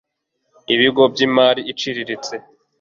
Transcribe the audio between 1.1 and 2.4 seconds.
by imari iciriritse